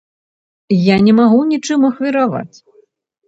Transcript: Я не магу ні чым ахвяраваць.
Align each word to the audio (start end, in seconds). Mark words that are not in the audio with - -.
Я 0.85 0.95
не 1.07 1.13
магу 1.19 1.37
ні 1.51 1.57
чым 1.67 1.85
ахвяраваць. 1.91 2.57